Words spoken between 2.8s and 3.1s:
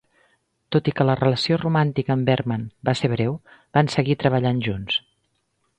va